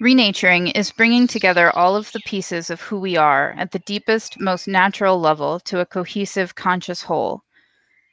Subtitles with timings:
[0.00, 4.40] Renaturing is bringing together all of the pieces of who we are at the deepest,
[4.40, 7.42] most natural level to a cohesive, conscious whole.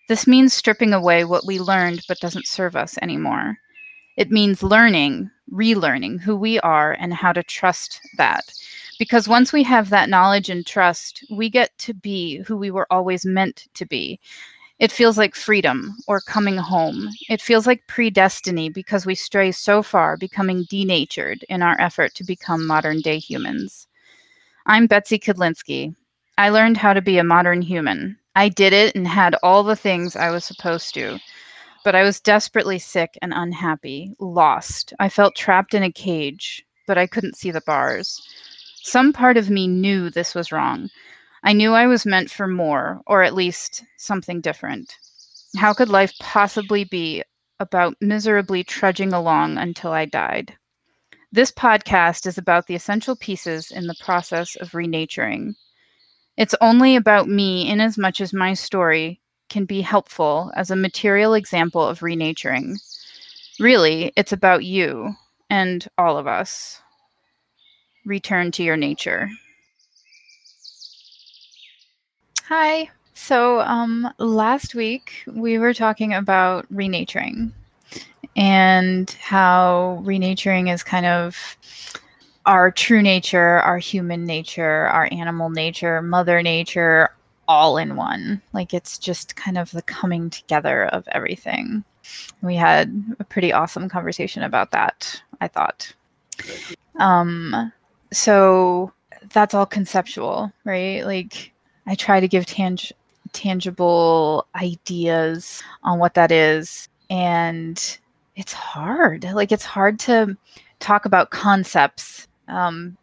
[0.10, 3.58] This means stripping away what we learned but doesn't serve us anymore.
[4.18, 8.44] It means learning, relearning who we are and how to trust that.
[9.00, 12.88] Because once we have that knowledge and trust, we get to be who we were
[12.92, 14.20] always meant to be.
[14.80, 17.10] It feels like freedom or coming home.
[17.30, 22.24] It feels like predestiny because we stray so far, becoming denatured in our effort to
[22.24, 23.88] become modern day humans.
[24.68, 25.96] I'm Betsy Kudlinski.
[26.38, 28.20] I learned how to be a modern human.
[28.36, 31.18] I did it and had all the things I was supposed to.
[31.84, 34.94] But I was desperately sick and unhappy, lost.
[35.00, 38.22] I felt trapped in a cage, but I couldn't see the bars.
[38.84, 40.92] Some part of me knew this was wrong.
[41.48, 44.94] I knew I was meant for more, or at least something different.
[45.56, 47.24] How could life possibly be
[47.62, 50.58] about miserably trudging along until I died?
[51.32, 55.56] This podcast is about the essential pieces in the process of renaturing.
[56.36, 60.76] It's only about me in as much as my story can be helpful as a
[60.76, 62.78] material example of renaturing.
[63.58, 65.14] Really, it's about you
[65.50, 66.82] and all of us.
[68.06, 69.30] Return to your nature.
[72.50, 72.90] Hi.
[73.14, 77.52] So, um, last week we were talking about renaturing
[78.38, 81.58] and how renaturing is kind of
[82.46, 87.10] our true nature, our human nature, our animal nature, mother nature,
[87.50, 88.42] all in one.
[88.54, 91.84] Like it's just kind of the coming together of everything.
[92.42, 95.94] We had a pretty awesome conversation about that, I thought.
[96.96, 97.74] Um,
[98.14, 98.94] so
[99.34, 101.06] that's all conceptual, right?
[101.06, 101.52] Like
[101.88, 102.78] I try to give tang-
[103.34, 106.90] tangible ideas on what that is.
[107.10, 107.98] And
[108.36, 109.24] it's hard.
[109.24, 110.38] Like it's hard to
[110.80, 112.28] talk about concepts.
[112.50, 112.98] Um,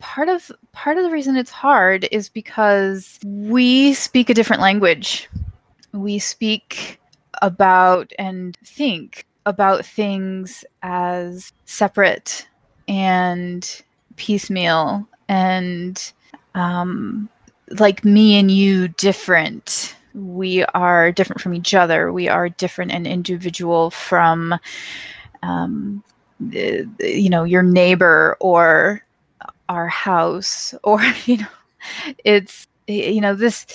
[0.00, 5.28] part of part of the reason it's hard is because we speak a different language.
[5.92, 7.00] We speak
[7.42, 12.48] about and think about things as separate
[12.88, 13.82] and
[14.16, 16.12] piecemeal and
[16.54, 17.28] um,
[17.78, 19.94] like me and you different.
[20.14, 22.12] We are different from each other.
[22.12, 24.58] We are different and individual from,
[25.42, 26.02] um,
[26.50, 29.04] you know, your neighbor or
[29.68, 31.46] our house, or you know,
[32.24, 33.66] it's you know this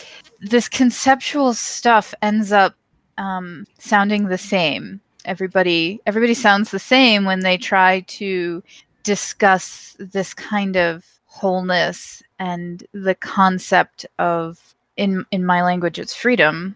[0.41, 2.75] this conceptual stuff ends up
[3.17, 4.99] um, sounding the same.
[5.25, 8.63] Everybody everybody sounds the same when they try to
[9.03, 16.75] discuss this kind of wholeness and the concept of in in my language it's freedom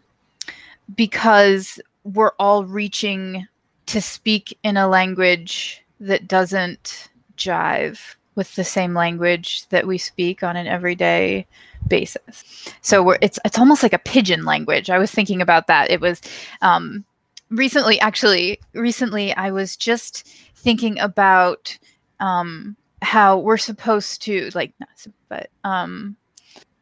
[0.95, 3.45] because we're all reaching
[3.85, 10.43] to speak in a language that doesn't jive with the same language that we speak
[10.43, 11.45] on an everyday
[11.87, 12.43] basis.
[12.81, 14.89] So we're, it's it's almost like a pidgin language.
[14.89, 15.91] I was thinking about that.
[15.91, 16.21] It was
[16.61, 17.03] um,
[17.49, 21.77] recently, actually, recently I was just thinking about
[22.19, 24.89] um, how we're supposed to like not
[25.29, 26.15] but um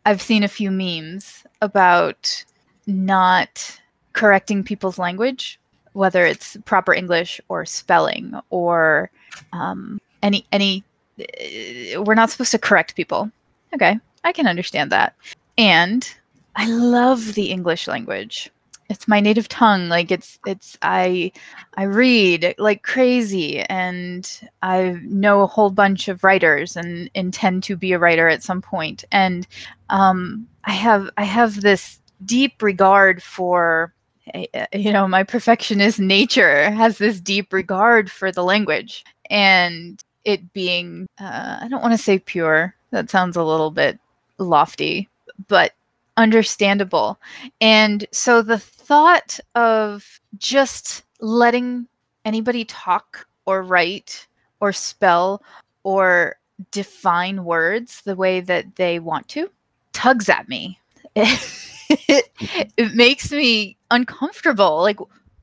[0.06, 2.44] i've seen a few memes about
[2.88, 3.80] not
[4.14, 5.60] correcting people's language
[5.94, 9.10] whether it's proper english or spelling or
[9.54, 10.84] um any any
[11.20, 13.30] uh, we're not supposed to correct people.
[13.74, 15.16] Okay i can understand that.
[15.58, 16.10] And
[16.56, 18.50] i love the english language
[18.90, 21.32] it's my native tongue like it's it's i
[21.76, 27.76] i read like crazy and i know a whole bunch of writers and intend to
[27.76, 29.48] be a writer at some point and
[29.90, 33.94] um i have i have this deep regard for
[34.34, 40.04] eh, eh, you know my perfectionist nature has this deep regard for the language and
[40.24, 44.00] it being uh, i don't want to say pure that sounds a little bit
[44.38, 45.10] lofty
[45.48, 45.74] but
[46.18, 47.20] understandable.
[47.62, 51.88] And so the thought of just letting
[52.24, 54.28] anybody talk or write
[54.60, 55.44] or spell
[55.84, 56.38] or
[56.72, 59.50] define words the way that they want to
[59.94, 60.80] tugs at me.
[61.16, 62.30] it,
[62.78, 64.82] it makes me uncomfortable.
[64.82, 65.00] Like,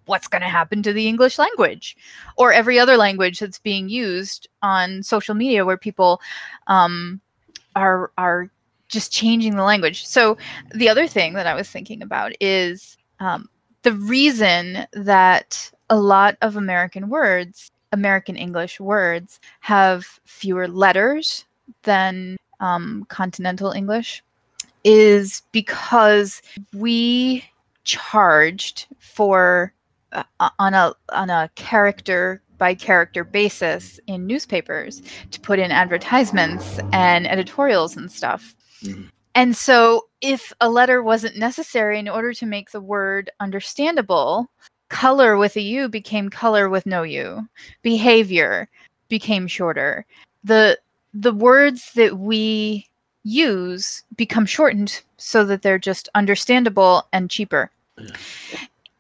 [0.06, 1.96] what's going to happen to the English language
[2.36, 6.20] or every other language that's being used on social media where people
[6.66, 7.20] um,
[7.76, 8.50] are are
[8.92, 10.06] just changing the language.
[10.06, 10.36] So
[10.74, 13.48] the other thing that I was thinking about is um,
[13.82, 21.44] the reason that a lot of American words, American English words, have fewer letters
[21.82, 24.22] than um, continental English
[24.84, 26.42] is because
[26.72, 27.44] we
[27.84, 29.72] charged for
[30.12, 36.78] uh, on a on a character by character basis in newspapers to put in advertisements
[36.92, 38.54] and editorials and stuff.
[38.82, 39.04] Mm-hmm.
[39.34, 44.50] And so, if a letter wasn't necessary in order to make the word understandable,
[44.92, 47.48] color with a U became color with no U.
[47.80, 48.68] Behavior
[49.08, 50.04] became shorter.
[50.44, 50.78] The
[51.14, 52.88] the words that we
[53.24, 57.70] use become shortened so that they're just understandable and cheaper.
[57.98, 58.16] Yeah.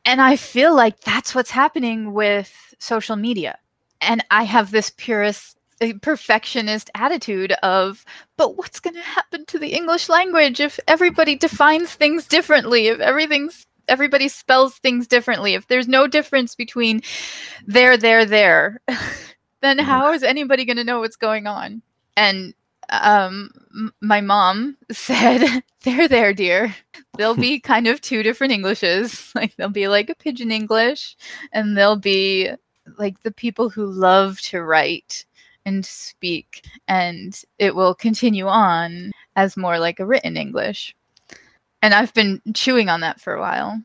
[0.04, 3.58] And I feel like that's what's happening with social media.
[4.00, 5.56] And I have this purist
[6.00, 8.04] perfectionist attitude of
[8.36, 13.00] but what's going to happen to the english language if everybody defines things differently if
[13.00, 17.02] everything's everybody spells things differently if there's no difference between
[17.66, 18.80] there there there?
[19.62, 19.86] Then mm-hmm.
[19.86, 21.82] how is anybody going to know what's going on?
[22.16, 22.52] And
[22.90, 23.50] um
[24.00, 26.74] my mom said there there dear.
[27.16, 29.32] There'll be kind of two different englishes.
[29.34, 31.16] Like there'll be like a pidgin english
[31.52, 32.50] and there'll be
[32.98, 35.24] like the people who love to write
[35.64, 40.94] and speak and it will continue on as more like a written english.
[41.82, 43.80] And i've been chewing on that for a while.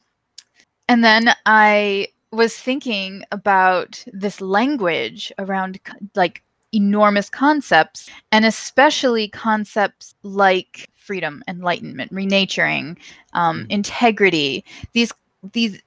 [0.87, 5.79] And then i was thinking about this language around
[6.15, 6.43] like
[6.73, 12.97] enormous concepts and especially concepts like freedom enlightenment renaturing
[13.33, 13.71] um, mm.
[13.71, 14.63] integrity.
[14.93, 15.13] These
[15.53, 15.81] these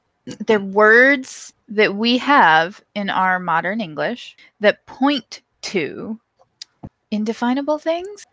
[0.46, 6.18] they're words that we have in our modern english that point to
[7.10, 8.26] indefinable things.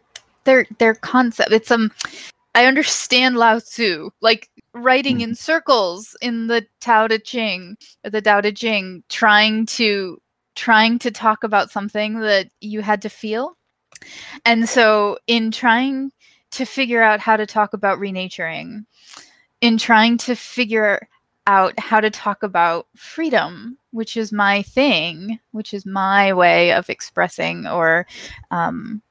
[0.44, 1.52] They're they're concept.
[1.52, 1.92] It's um
[2.56, 5.36] I understand Lao Tzu, like writing in mm-hmm.
[5.36, 10.20] circles in the Tao Te Ching, the Tao Te Ching, trying to
[10.56, 13.56] trying to talk about something that you had to feel.
[14.44, 16.12] And so in trying
[16.52, 18.86] to figure out how to talk about renaturing,
[19.62, 21.08] in trying to figure
[21.48, 26.90] out how to talk about freedom, which is my thing, which is my way of
[26.90, 28.06] expressing or
[28.52, 29.02] um,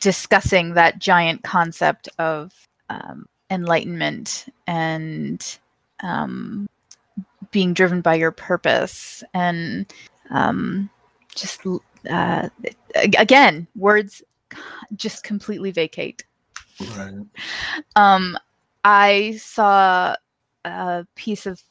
[0.00, 2.52] discussing that giant concept of
[2.88, 5.58] um, enlightenment and
[6.02, 6.68] um,
[7.50, 9.92] being driven by your purpose and
[10.30, 10.88] um,
[11.34, 11.60] just
[12.10, 12.48] uh,
[12.96, 14.22] again words
[14.96, 16.24] just completely vacate
[16.96, 17.14] right.
[17.96, 18.36] um,
[18.84, 20.14] i saw
[20.64, 21.62] a piece of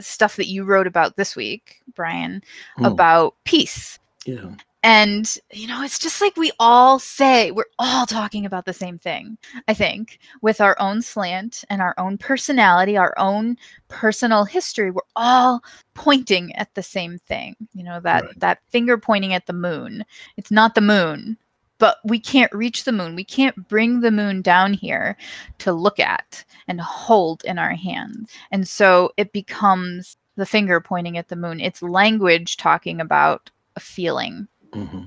[0.00, 2.42] stuff that you wrote about this week, Brian,
[2.78, 2.86] mm.
[2.86, 3.98] about peace.
[4.24, 4.54] Yeah.
[4.82, 9.00] And, you know, it's just like we all say, we're all talking about the same
[9.00, 9.36] thing,
[9.66, 13.56] I think, with our own slant and our own personality, our own
[13.88, 14.92] personal history.
[14.92, 15.60] We're all
[15.94, 18.38] pointing at the same thing, you know, that, right.
[18.38, 20.04] that finger pointing at the moon.
[20.36, 21.36] It's not the moon,
[21.78, 23.14] but we can't reach the moon.
[23.14, 25.16] We can't bring the moon down here
[25.58, 28.30] to look at and hold in our hands.
[28.50, 31.60] And so it becomes the finger pointing at the moon.
[31.60, 34.48] It's language talking about a feeling.
[34.72, 35.04] Mm-hmm.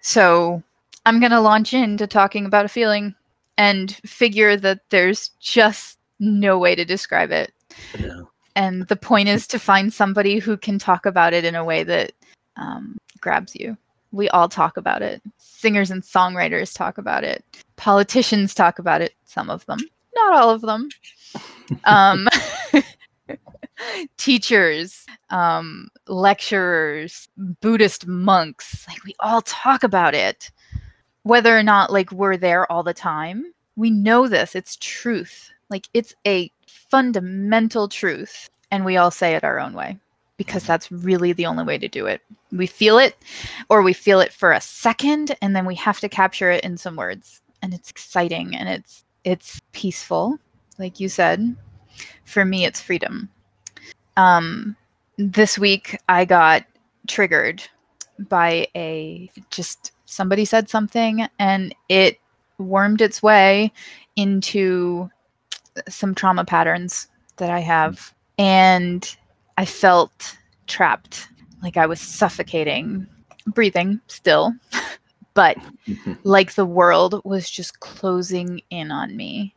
[0.00, 0.62] So
[1.06, 3.14] I'm going to launch into talking about a feeling
[3.56, 7.52] and figure that there's just no way to describe it.
[7.98, 8.22] Yeah.
[8.56, 11.82] And the point is to find somebody who can talk about it in a way
[11.82, 12.12] that
[12.56, 13.76] um, grabs you.
[14.14, 15.22] We all talk about it.
[15.38, 17.44] Singers and songwriters talk about it.
[17.76, 19.80] Politicians talk about it, some of them
[20.14, 20.88] not all of them.
[21.84, 22.28] Um,
[24.18, 30.52] teachers, um, lecturers, Buddhist monks, like we all talk about it.
[31.22, 34.54] Whether or not like we're there all the time, we know this.
[34.54, 35.50] It's truth.
[35.70, 38.50] Like it's a fundamental truth.
[38.70, 39.98] And we all say it our own way
[40.36, 42.20] because that's really the only way to do it.
[42.52, 43.16] We feel it
[43.68, 46.76] or we feel it for a second and then we have to capture it in
[46.76, 47.40] some words.
[47.62, 50.38] And it's exciting and it's it's peaceful,
[50.78, 51.56] like you said.
[52.24, 53.30] For me, it's freedom.
[54.16, 54.76] Um,
[55.16, 56.64] this week, I got
[57.08, 57.62] triggered
[58.18, 62.18] by a just somebody said something and it
[62.58, 63.72] wormed its way
[64.16, 65.10] into
[65.88, 68.14] some trauma patterns that I have.
[68.38, 69.16] And
[69.56, 71.28] I felt trapped,
[71.62, 73.06] like I was suffocating,
[73.46, 74.52] breathing still,
[75.34, 75.56] but
[75.86, 76.14] mm-hmm.
[76.24, 79.54] like the world was just closing in on me.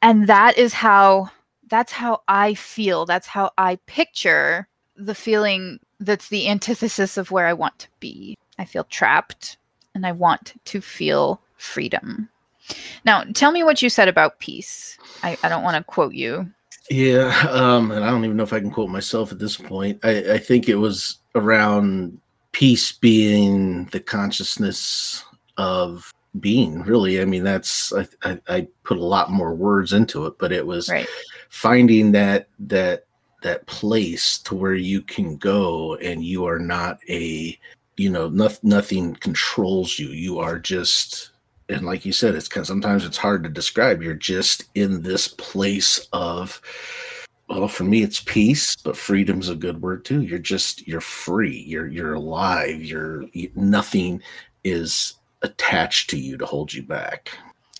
[0.00, 1.30] And that is how
[1.68, 3.06] that's how I feel.
[3.06, 8.36] That's how I picture the feeling that's the antithesis of where I want to be.
[8.58, 9.56] I feel trapped
[9.94, 12.28] and I want to feel freedom.
[13.04, 14.98] Now, tell me what you said about peace.
[15.22, 16.50] I, I don't want to quote you.
[16.90, 20.00] Yeah, um, and I don't even know if I can quote myself at this point.
[20.02, 22.20] I, I think it was around
[22.52, 25.24] peace being the consciousness
[25.56, 30.24] of being really i mean that's I, I, I put a lot more words into
[30.26, 31.06] it but it was right.
[31.50, 33.04] finding that that
[33.42, 37.58] that place to where you can go and you are not a
[37.98, 41.31] you know no, nothing controls you you are just
[41.68, 45.02] and like you said it's kind of, sometimes it's hard to describe you're just in
[45.02, 46.60] this place of
[47.48, 51.64] well for me it's peace but freedom's a good word too you're just you're free
[51.66, 54.20] you're you're alive you're nothing
[54.64, 57.30] is attached to you to hold you back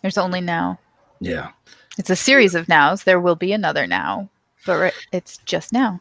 [0.03, 0.79] There's only now.
[1.21, 1.51] yeah
[1.99, 3.05] It's a series of nows.
[3.05, 4.29] There will be another now,
[4.67, 6.01] but it's just now.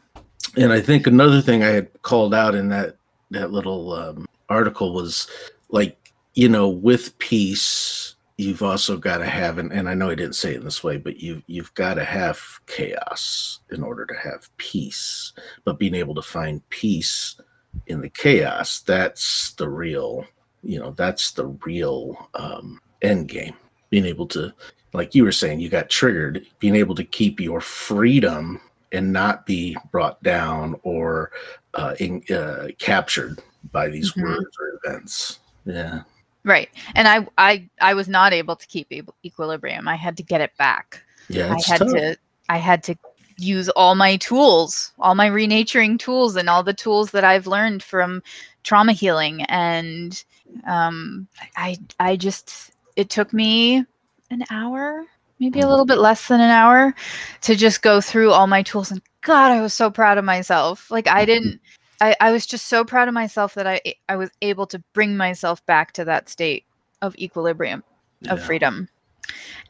[0.56, 2.96] and i think another thing i had called out in that
[3.30, 5.26] that little um, article was
[5.70, 5.96] like
[6.34, 10.34] you know with peace you've also got to have and, and i know i didn't
[10.34, 14.14] say it in this way but you you've got to have chaos in order to
[14.14, 15.32] have peace
[15.64, 17.38] but being able to find peace
[17.86, 20.24] in the chaos that's the real
[20.62, 23.54] you know that's the real um end game
[23.90, 24.52] being able to
[24.94, 28.60] like you were saying you got triggered being able to keep your freedom
[28.92, 31.30] and not be brought down or
[31.74, 33.40] uh, in, uh, captured
[33.72, 34.22] by these Mhm.
[34.22, 35.40] words or events.
[35.64, 36.02] Yeah,
[36.44, 36.68] Right.
[36.94, 39.86] And I I I was not able to keep e- equilibrium.
[39.88, 41.02] I had to get it back.
[41.28, 41.88] yeah, it's I had tough.
[41.88, 42.16] to
[42.48, 42.96] I had to
[43.38, 47.82] use all my tools, all my renaturing tools and all the tools that I've learned
[47.82, 48.22] from
[48.64, 50.22] trauma healing and
[50.66, 53.84] um I I just it took me
[54.30, 55.04] an hour,
[55.40, 55.68] maybe a Mhm.
[55.68, 56.94] little bit less than an hour
[57.42, 60.90] to just go through all my tools and god, I was so proud of myself.
[60.90, 61.60] Like I didn't
[62.02, 65.16] I, I was just so proud of myself that I I was able to bring
[65.16, 66.64] myself back to that state
[67.00, 67.84] of equilibrium
[68.28, 68.46] of Yeah.
[68.46, 68.88] freedom.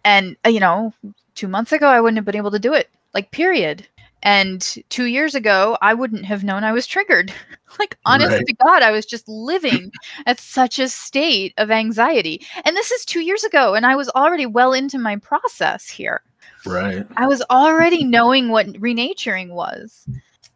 [0.05, 0.95] And uh, you know,
[1.35, 2.91] 2 months ago I wouldn't have been able to do it.
[3.15, 3.87] Like period.
[4.25, 7.33] And 2 years ago I wouldn't have known I was triggered.
[7.79, 8.47] like honest Right.
[8.47, 9.93] to god, I was just living
[10.27, 12.45] at such a state of anxiety.
[12.65, 16.23] And this is 2 years ago and I was already well into my process here.
[16.67, 17.07] Right.
[17.17, 20.07] I was already knowing what renaturing was.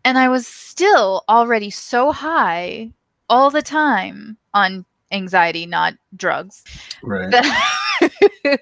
[0.06, 2.92] And I was still already so high
[3.28, 6.62] all the time on anxiety, not drugs,
[7.02, 7.28] Right.
[7.32, 7.44] that,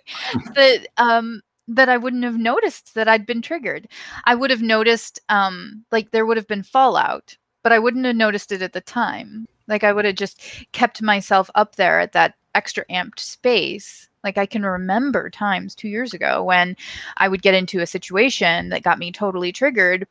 [0.54, 3.88] that um that I wouldn't have noticed that I'd been triggered.
[4.24, 8.16] I would have noticed um like there would have been fallout, but I wouldn't have
[8.16, 9.44] noticed it at the time.
[9.68, 10.40] Like I would have just
[10.72, 14.08] kept myself up there at that extra amped space.
[14.22, 16.74] Like I can remember times 2 years ago when
[17.18, 20.06] I would get into a situation that got me totally triggered,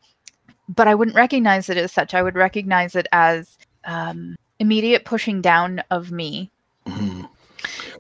[0.69, 2.13] but I wouldn't recognize it as such.
[2.13, 6.49] I would recognize it as um, immediate pushing down of me
[6.87, 7.27] Mhm.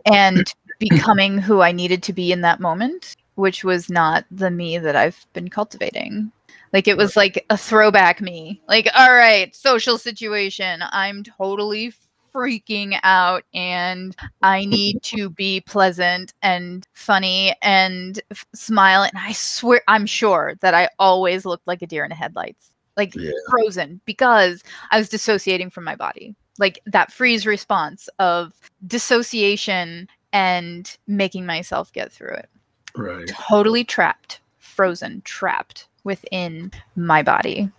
[0.05, 4.77] and becoming who I needed to be in that moment, which was not the me
[4.77, 6.31] that I've been cultivating.
[6.73, 8.59] Like it was like a throwback me.
[8.67, 10.83] Like, all right, social situation.
[10.91, 11.93] I'm totally
[12.33, 19.03] freaking out and I need to be pleasant and funny and f- smile.
[19.03, 22.71] And I swear, I'm sure that I always looked like a deer in the headlights,
[22.97, 23.31] like Yeah.
[23.49, 26.35] frozen because I was dissociating from my body.
[26.59, 28.53] Like that freeze response of
[28.87, 32.49] dissociation and making myself get through it.
[32.95, 33.27] Right.
[33.27, 37.69] Totally trapped, frozen, trapped within my body.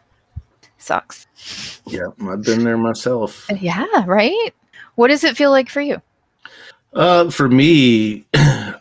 [0.85, 1.27] Sucks.
[1.87, 3.47] Yeah, I've been there myself.
[3.59, 4.51] Yeah, right?
[4.97, 6.03] What does it feel like for you?
[6.93, 8.27] Uh, for me,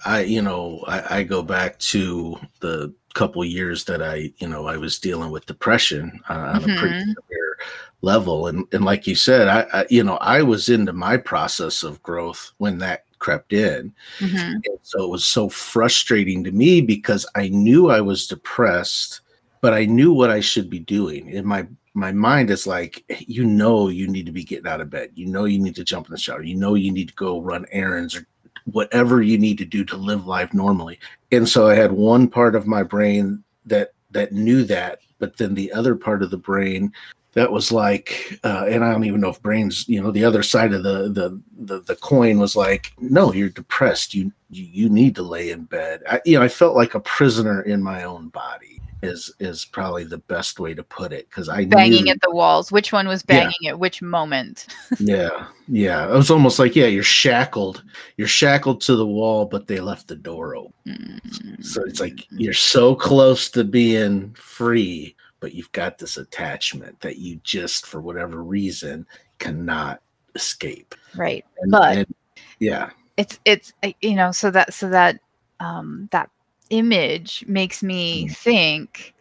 [0.05, 4.65] I you know I, I go back to the couple years that I you know
[4.67, 7.13] I was dealing with depression uh, on a pretty Mhm.
[7.15, 7.57] severe
[8.01, 11.83] level, and and like you said, I, I you know I was into my process
[11.83, 14.55] of growth when that crept in, Mhm.
[14.55, 19.21] and so it was so frustrating to me because I knew I was depressed,
[19.61, 21.29] but I knew what I should be doing.
[21.29, 24.89] In my my mind is like, you know, you need to be getting out of
[24.89, 25.11] bed.
[25.15, 26.43] You know, you need to jump in the shower.
[26.43, 28.25] You know, you need to go run errands or
[28.65, 30.99] whatever you need to do to live life normally.
[31.31, 35.55] And so I had one part of my brain that that knew that, but then
[35.55, 36.93] the other part of the brain
[37.33, 40.43] that was like, uh, and I don't even know if brains, you know, the other
[40.43, 44.13] side of the the the, the coin was like, no, you're depressed.
[44.13, 46.03] You you, need to lay in bed.
[46.07, 48.79] I, you know, I felt like a prisoner in my own body.
[49.03, 52.31] Is is probably the best way to put it because I Banging knew, at the
[52.31, 52.71] walls.
[52.71, 53.41] Which one was Yeah.
[53.41, 54.67] banging at which moment?
[54.99, 57.83] yeah yeah it was almost like yeah you're shackled
[58.17, 61.19] you're shackled to the wall but they left the door open
[61.61, 62.25] so it's like Mm.
[62.31, 68.01] you're so close to being free but you've got this attachment that you just for
[68.01, 69.05] whatever reason
[69.39, 70.01] cannot
[70.35, 71.45] escape right.
[71.61, 72.15] and, But- and-
[72.59, 75.19] yeah it's it's you know so that so that
[75.59, 76.29] um that
[76.73, 79.13] image makes me think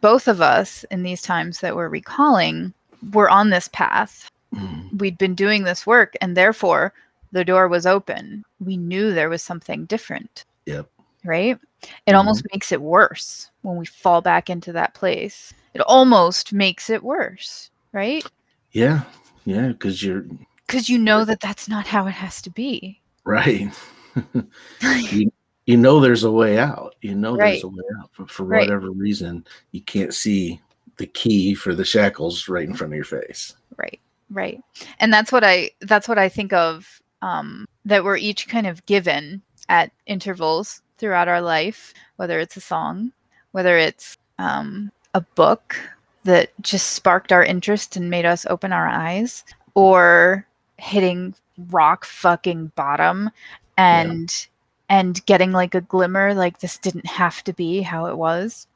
[0.00, 2.72] both of us in these times that we're recalling
[3.12, 6.92] were on this path Mm, we'd been doing this work and therefore
[7.32, 10.86] the door was open we knew there was something different Yep.
[11.24, 11.58] right?
[12.06, 15.52] It almost makes it worse when we fall back into that place.
[15.74, 18.24] It almost makes it worse, right?
[18.72, 19.02] Yeah.
[19.44, 19.68] Yeah.
[19.68, 20.26] Because you're
[20.66, 23.00] Because you know that that's not how it has to be.
[23.24, 23.68] right.
[25.12, 25.32] you,
[25.66, 26.94] you know there's a way out.
[27.02, 27.52] You know Right.
[27.52, 28.10] there's a way out.
[28.18, 28.68] But for Right.
[28.68, 30.60] whatever reason, you can't see
[30.98, 33.54] the key for the shackles right in front of your face.
[33.78, 33.98] right
[34.30, 34.60] right
[35.00, 38.84] and that's what i that's what i think of um that we're each kind of
[38.86, 43.10] given at intervals throughout our life whether it's a song
[43.52, 45.76] whether it's um a book
[46.24, 51.34] that just sparked our interest and made us open our eyes or hitting
[51.70, 53.30] rock fucking bottom
[53.78, 54.46] and
[54.92, 58.66] and getting like a glimmer like this didn't have to be how it was.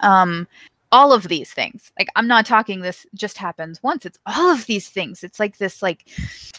[0.00, 0.46] Um
[0.90, 1.92] all of these things.
[1.98, 4.06] Like i'm not talking this just happens once.
[4.06, 5.24] It's all of these things.
[5.24, 6.06] It's like this like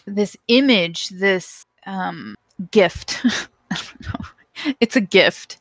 [0.05, 2.35] this image this um
[2.71, 3.21] gift.
[3.71, 4.25] I don't know.
[4.81, 5.57] it's a gift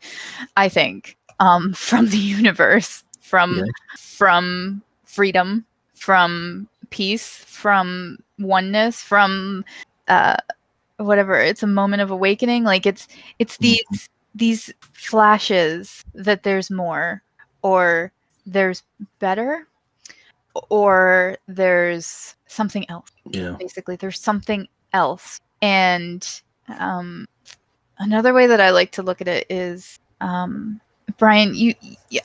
[0.57, 3.65] i think um from the universe from Yeah.
[3.97, 5.65] from freedom
[5.95, 7.29] from peace
[7.61, 9.65] from oneness from
[10.09, 10.37] uh
[10.99, 13.61] whatever it's a moment of awakening like it's it's Mhm.
[13.63, 17.23] these these flashes that there's more
[17.63, 18.13] or
[18.47, 18.83] there's
[19.19, 19.67] better
[20.71, 23.57] or there's something else Yeah.
[23.59, 26.41] basically there's something else and
[26.79, 27.27] um,
[27.99, 30.81] another way that i like to look at it is um,
[31.19, 31.75] brian you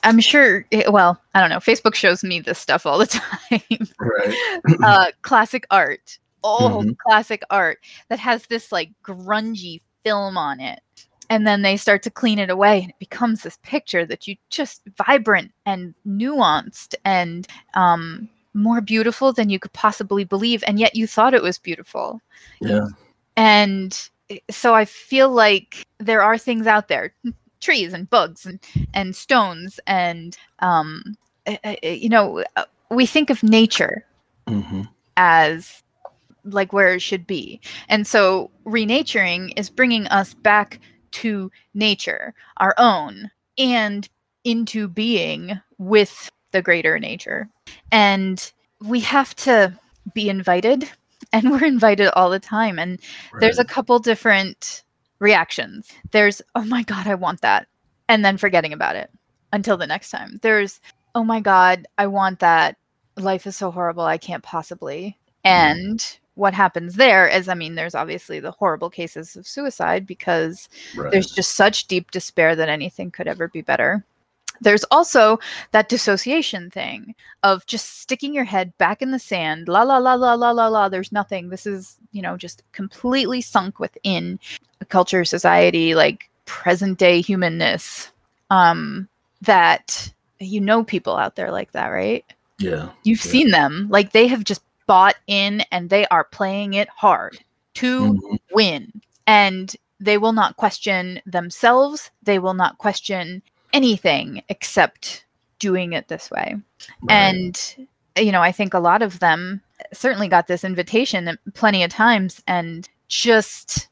[0.02, 3.88] I'm sure eh, well i don't know facebook shows me this stuff all the time
[4.00, 4.36] Right.
[4.82, 6.96] uh, classic art old Mhm.
[6.98, 10.80] classic art that has this like grungy film on it
[11.30, 14.36] and then they start to clean it away and it becomes this picture that you
[14.50, 20.94] just vibrant and nuanced and um, more beautiful than you could possibly believe and yet
[20.94, 22.20] you thought it was beautiful
[22.60, 22.86] Yeah.
[23.36, 24.08] and
[24.50, 27.14] so i feel like there are things out there
[27.60, 28.60] trees and bugs and,
[28.94, 31.02] and stones and um,
[31.46, 34.04] eh, eh, you know uh, we think of nature
[34.48, 34.82] hmm
[35.16, 35.83] as
[36.44, 37.60] like where it should be.
[37.88, 40.80] And so renaturing is bringing us back
[41.12, 44.08] to nature, our own, and
[44.44, 47.48] into being with the greater nature.
[47.92, 49.78] And we have to
[50.12, 50.90] be invited,
[51.32, 52.78] and we're invited all the time.
[52.78, 53.00] And
[53.40, 54.82] there's a couple different
[55.18, 55.90] reactions.
[56.10, 57.66] There's, oh my God, I want that.
[58.08, 59.10] And then forgetting about it
[59.52, 60.38] until the next time.
[60.42, 60.80] There's,
[61.14, 62.76] oh my God, I want that.
[63.16, 64.04] Life is so horrible.
[64.04, 65.16] I can't possibly.
[65.46, 65.78] Mm-hmm.
[65.80, 70.68] And what happens there is, I mean, there's obviously the horrible cases of suicide because
[70.96, 71.10] right.
[71.10, 74.04] there's just such deep despair that anything could ever be better.
[74.60, 75.38] There's also
[75.72, 80.14] that dissociation thing of just sticking your head back in the sand, la la la
[80.14, 80.88] la la la la.
[80.88, 81.48] There's nothing.
[81.48, 84.38] This is, you know, just completely sunk within
[84.80, 88.10] a culture, society, like present day humanness.
[88.50, 89.08] Um,
[89.42, 92.24] that you know people out there like that, right?
[92.58, 92.90] yeah.
[93.02, 93.30] You've Yeah.
[93.30, 93.88] seen them.
[93.90, 97.38] Like they have just bought in and they are playing it hard
[97.74, 98.38] to Mhm.
[98.52, 98.92] win.
[99.26, 102.10] And they will not question themselves.
[102.22, 103.42] They will not question
[103.72, 105.24] anything except
[105.58, 106.56] doing it this way.
[107.02, 107.10] Right.
[107.10, 111.90] And, you know, I think a lot of them certainly got this invitation plenty of
[111.90, 113.88] times and just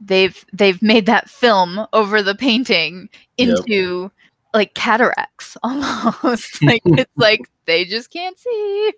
[0.00, 3.58] they've they've made that film over the painting Yep.
[4.54, 8.92] Like cataracts almost like it's like they just can't see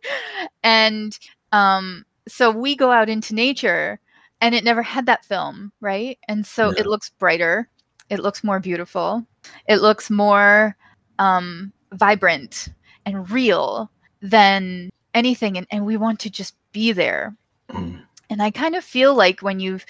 [0.62, 1.18] and
[1.52, 3.98] um so we go out into nature
[4.40, 6.80] and it never had that film right and so Yeah.
[6.80, 7.68] it looks brighter
[8.10, 9.26] it looks more beautiful
[9.66, 10.76] it looks more
[11.18, 12.68] um vibrant
[13.06, 13.90] and real
[14.20, 17.34] than anything and, and we want to just be there
[17.70, 18.00] Mm.
[18.30, 19.84] and I kind of feel like when you've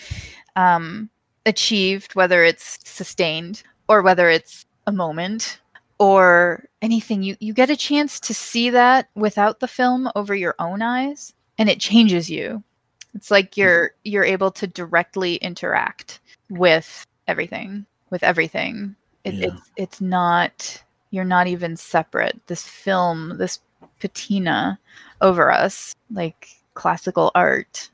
[0.56, 1.10] um,
[1.44, 5.60] achieved, whether it's sustained or whether it's a moment
[5.98, 10.54] or anything, you, you get a chance to see that without the film over your
[10.58, 12.62] own eyes, and it changes you.
[13.14, 13.60] It's like mm-hmm.
[13.60, 16.20] you're you're able to directly interact
[16.50, 18.94] with everything, with everything.
[19.24, 19.46] It, Yeah.
[19.46, 22.38] It's it's not you're not even separate.
[22.46, 23.60] This film, this
[24.00, 24.78] patina
[25.22, 27.90] over us, like classical art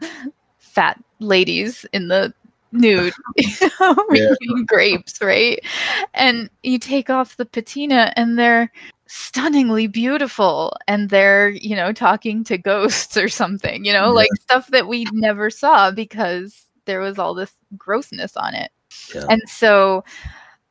[0.58, 2.34] fat ladies in the
[2.72, 3.12] nude
[4.10, 4.34] Yeah.
[4.66, 5.60] grapes right
[6.14, 8.70] and you take off the patina and they're
[9.06, 14.12] stunningly beautiful and they're you know talking to ghosts or something you know Yeah.
[14.12, 18.70] like stuff that we never saw because there was all this grossness on it
[19.14, 19.26] Yeah.
[19.28, 20.02] and so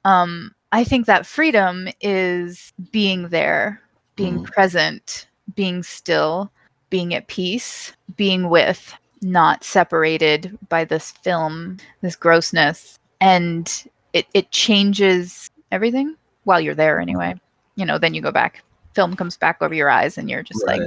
[0.05, 3.79] um i think that freedom is being there
[4.15, 4.45] being Mhm.
[4.45, 6.51] present being still
[6.89, 14.51] being at peace being with not separated by this film this grossness and it it
[14.51, 17.35] changes everything while you're there anyway.
[17.75, 18.63] You know, then you go back.
[18.93, 20.81] Film comes back over your eyes, and you're just like,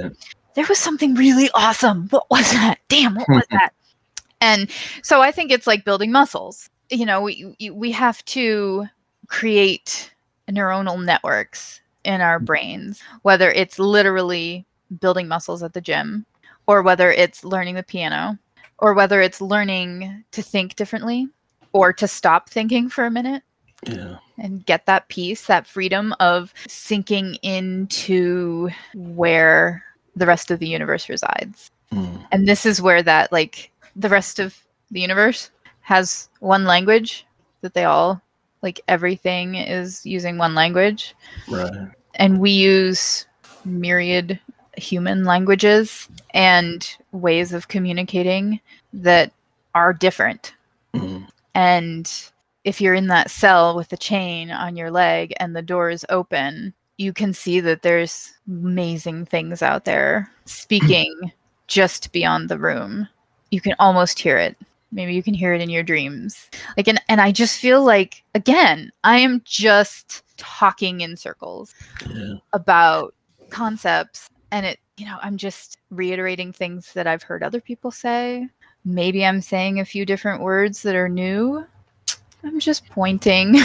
[0.53, 2.07] there was something really awesome.
[2.09, 2.77] What was that?
[2.87, 3.69] Damn, what was that?
[4.41, 4.69] And
[5.01, 6.69] so I think it's like building muscles.
[6.91, 8.85] You know, we we have to
[9.27, 10.13] create
[10.51, 12.45] neuronal networks in our mm.
[12.45, 14.65] brains, whether it's literally
[14.99, 16.25] building muscles at the gym,
[16.67, 18.37] or whether it's learning the piano,
[18.79, 21.27] or whether it's learning to think differently,
[21.73, 23.43] or to stop thinking for a minute
[23.87, 24.17] Yeah.
[24.37, 29.83] and get that peace, that freedom of sinking into where
[30.15, 31.71] the rest of the universe resides.
[31.91, 32.25] Mm.
[32.31, 34.57] And this is where that, like, the rest of
[34.91, 35.51] the universe
[35.81, 37.25] has one language
[37.61, 38.21] that they all,
[38.61, 41.13] like, everything is using one language.
[41.47, 41.89] Right.
[42.15, 43.27] And we use
[43.65, 44.39] myriad
[44.77, 48.59] human languages and ways of communicating
[48.93, 49.31] that
[49.73, 50.53] are different
[50.93, 51.27] Mm.
[51.53, 52.29] and
[52.63, 56.05] if you're in that cell with the chain on your leg and the door is
[56.09, 61.13] open, you can see that there's amazing things out there speaking
[61.67, 63.07] just beyond the room.
[63.51, 64.57] You can almost hear it.
[64.91, 66.49] Maybe you can hear it in your dreams.
[66.77, 71.73] Like and, and I just feel like again, I am just talking in circles
[72.09, 72.35] Yeah.
[72.53, 73.13] about
[73.49, 78.47] concepts and it you know i'm just reiterating things that i've heard other people say.
[78.85, 81.65] Maybe i'm saying a few different words that are new.
[82.43, 83.55] I'm just pointing.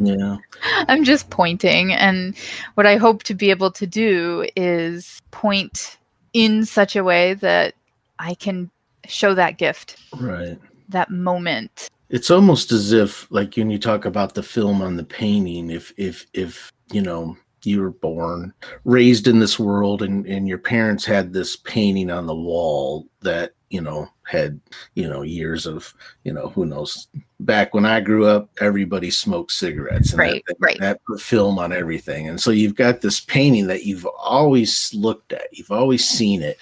[0.00, 0.36] Yeah.
[0.88, 2.36] i'm just pointing and
[2.74, 5.98] what i hope to be able to do is point
[6.32, 7.74] in such a way that
[8.18, 8.70] i can
[9.06, 9.96] show that gift.
[10.18, 10.58] Right.
[10.88, 11.88] that moment.
[12.08, 15.92] It's almost as if, like when you talk about the film on the painting, if
[15.96, 17.36] if if you know
[17.66, 18.52] you were born,
[18.84, 23.52] raised in this world, and and your parents had this painting on the wall that
[23.70, 24.60] you know had
[24.94, 25.92] you know years of
[26.24, 27.08] you know who knows.
[27.40, 30.80] Back when I grew up, everybody smoked cigarettes, and Right, that, right.
[30.80, 35.32] that put film on everything, and so you've got this painting that you've always looked
[35.32, 36.58] at, you've always seen it,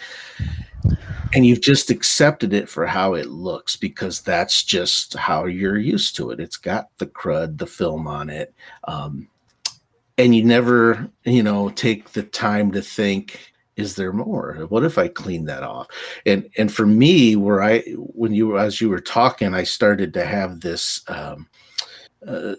[1.35, 6.17] and you've just accepted it for how it looks because that's just how you're used
[6.17, 6.41] to it.
[6.41, 9.29] It's got the crud, the film on it, um,
[10.19, 14.67] and you never, you know, take the time to think: Is there more?
[14.69, 15.89] What if I clean that off?
[16.27, 20.25] And and for me, where I when you as you were talking, I started to
[20.25, 21.49] have this um,
[22.27, 22.55] uh,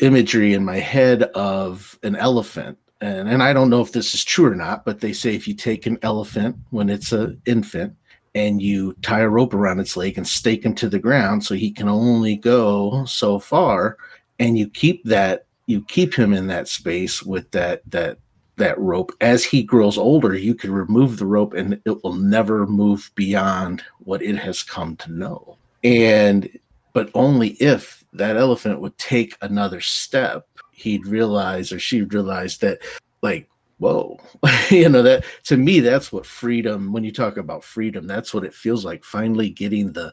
[0.00, 2.78] imagery in my head of an elephant.
[3.02, 5.48] And, and I don't know if this is true or not, but they say if
[5.48, 7.96] you take an elephant when it's an infant
[8.34, 11.54] and you tie a rope around its leg and stake him to the ground so
[11.54, 13.96] he can only go so far
[14.38, 18.18] and you keep that you keep him in that space with that that
[18.56, 19.12] that rope.
[19.20, 23.82] As he grows older you can remove the rope and it will never move beyond
[24.00, 25.56] what it has come to know.
[25.82, 26.48] And
[26.92, 32.78] but only if that elephant would take another step he'd realize or she'd realize that
[33.22, 34.18] like whoa
[34.70, 38.44] you know that to me that's what freedom when you talk about freedom that's what
[38.44, 40.12] it feels like finally getting the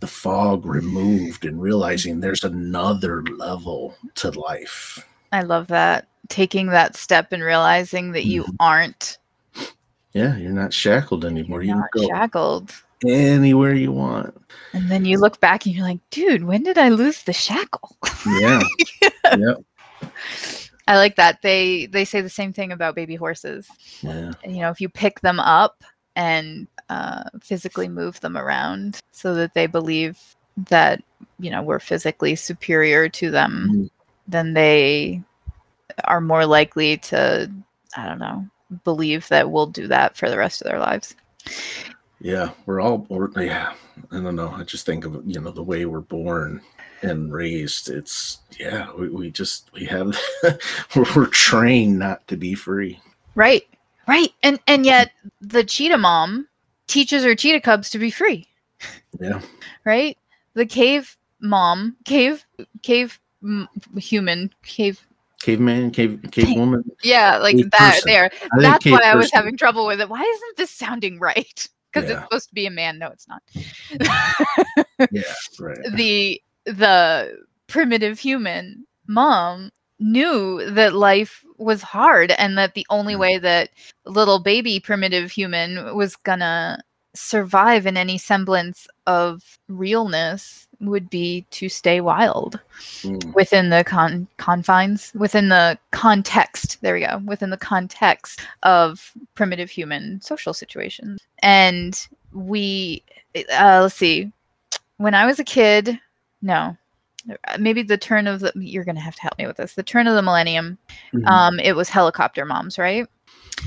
[0.00, 5.06] the fog removed and realizing there's another level to life.
[5.32, 6.08] I love that.
[6.28, 8.56] Taking that step and realizing that you mm-hmm.
[8.60, 9.18] aren't
[10.12, 11.62] yeah you're not shackled anymore.
[11.62, 12.72] You're not can go shackled.
[13.06, 14.34] anywhere you want.
[14.72, 17.96] And then you look back and you're like, dude, when did I lose the shackle?
[18.40, 18.62] yeah.
[19.36, 19.54] Yeah.
[20.86, 21.42] I like that.
[21.42, 23.68] They they say the same thing about baby horses.
[24.02, 24.32] yeah.
[24.44, 25.82] You know, if you pick them up
[26.14, 30.18] and uh, physically move them around so that they believe
[30.68, 31.02] that,
[31.38, 33.90] you know, we're physically superior to them, Mhm.
[34.28, 35.22] then they
[36.04, 37.50] are more likely to,
[37.96, 38.46] I don't know,
[38.84, 41.14] believe that we'll do that for the rest of their lives.
[42.20, 43.74] yeah we're all we're, yeah
[44.10, 46.60] i don't know i just think of you know the way we're born
[47.02, 50.18] and raised it's yeah we, we just we have
[51.14, 52.98] we're trained not to be free
[53.34, 53.64] Right.
[54.08, 54.32] Right.
[54.42, 55.10] And and yet
[55.42, 56.48] the cheetah mom
[56.86, 58.46] teaches her cheetah cubs to be free.
[59.20, 59.40] yeah
[59.84, 60.16] right?
[60.54, 62.44] The cave mom, cave,
[62.82, 65.00] cave m- human, cave.
[65.40, 67.92] caveman cave cave woman Yeah, like Cave that.
[67.94, 68.12] person.
[68.12, 68.30] There.
[68.52, 70.08] I That's why I was having trouble with it.
[70.08, 71.68] Why isn't this sounding right?
[71.92, 72.16] Because Yeah.
[72.16, 72.98] it's supposed to be a man.
[72.98, 73.42] No, it's not.
[75.10, 75.22] yeah
[75.60, 83.14] right the the primitive human mom knew that life was hard and that the only
[83.14, 83.18] Mm.
[83.18, 83.70] way that
[84.04, 86.82] little baby primitive human was gonna
[87.14, 92.60] survive in any semblance of realness would be to stay wild
[93.02, 99.12] Mm, within the con- confines within the context there we go within the context of
[99.34, 101.20] primitive human social situations.
[101.38, 101.98] And
[102.32, 103.02] we
[103.34, 104.30] uh, let's see.
[104.98, 105.98] When i was a kid
[106.42, 106.76] no
[107.58, 110.06] maybe the turn of the you're gonna have to help me with this the turn
[110.06, 110.78] of the millennium
[111.12, 111.26] Mhm.
[111.26, 113.06] um it was helicopter moms right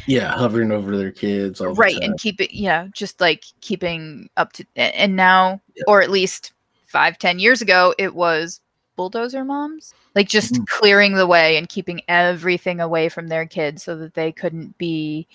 [0.06, 1.60] yeah, hovering over their kids.
[1.60, 2.12] All the right time.
[2.12, 5.84] and keep it yeah just like keeping up to and now Yeah.
[5.88, 6.54] or at least
[6.86, 8.62] five ten years ago it was
[8.96, 10.68] bulldozer moms like just Mhm.
[10.68, 15.28] clearing the way and keeping everything away from their kids so that they couldn't be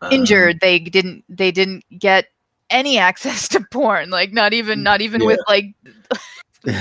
[0.00, 2.26] Um, injured they didn't they didn't get
[2.70, 5.66] any access to porn like not even not even with like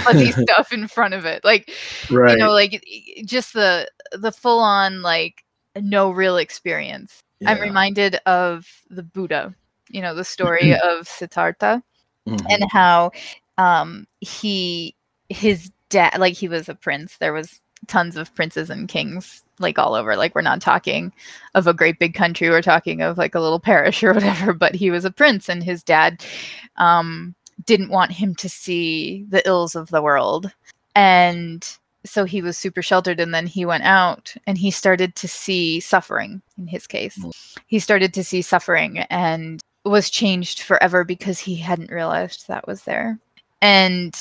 [0.03, 1.71] fuzzy stuff in front of it like
[2.09, 2.31] right.
[2.31, 2.83] you know like
[3.25, 5.43] just the the full on like
[5.79, 7.23] no real experience.
[7.45, 9.55] I'm reminded of the buddha
[9.89, 11.81] you know the story of siddhartha
[12.27, 12.45] Mhm.
[12.49, 13.11] and how
[13.57, 14.95] um he
[15.29, 17.17] his dad like he was a prince.
[17.17, 20.15] There was tons of princes and kings like all over.
[20.15, 21.11] Like we're not talking
[21.55, 22.49] of a great big country.
[22.49, 25.63] We're talking of like a little parish or whatever but he was a prince and
[25.63, 26.23] his dad
[26.77, 27.33] um
[27.65, 30.51] didn't want him to see the ills of the world.
[30.95, 31.67] And
[32.05, 35.79] so he was super sheltered and then he went out and he started to see
[35.79, 37.17] suffering in his case.
[37.17, 37.57] Mm.
[37.67, 42.83] he started to see suffering and was changed forever because he hadn't realized that was
[42.83, 43.19] there.
[43.61, 44.15] And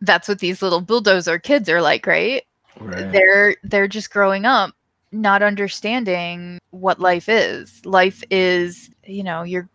[0.00, 2.42] that's what these little bulldozer kids are like right?
[2.80, 3.12] Right.
[3.12, 4.74] they're they're just growing up
[5.12, 7.84] not understanding what life is.
[7.86, 9.68] Life is you know you're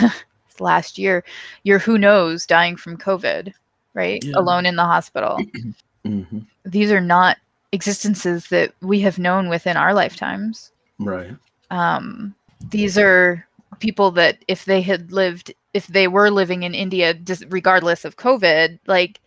[0.60, 1.24] last year
[1.64, 3.52] you're who knows dying from covid
[3.94, 4.34] right Yeah.
[4.36, 5.38] alone in the hospital
[6.04, 6.46] Mhm.
[6.64, 7.36] these are not
[7.72, 11.34] existences that we have known within our lifetimes Right.
[11.70, 12.34] um,
[12.70, 13.46] these are
[13.80, 18.16] people that if they had lived if they were living in india dis- regardless of
[18.16, 19.20] covid like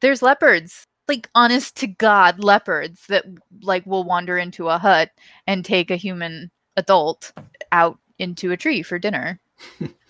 [0.00, 3.24] there's leopards like honest to god leopards that
[3.62, 5.10] like will wander into a hut
[5.46, 7.32] and take a human adult
[7.72, 9.38] out into a tree for dinner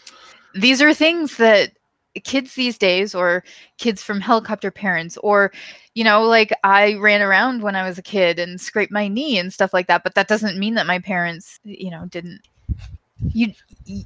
[0.56, 1.72] these are things that
[2.24, 3.44] kids these days or
[3.78, 5.52] kids from helicopter parents or
[5.94, 9.38] you know like i ran around when i was a kid and scraped my knee
[9.38, 12.40] and stuff like that but that doesn't mean that my parents you know didn't
[13.32, 13.52] you,
[13.86, 14.04] y